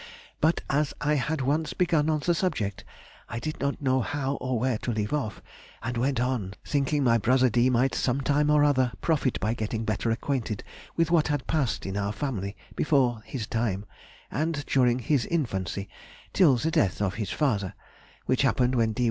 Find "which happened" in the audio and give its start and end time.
18.25-18.73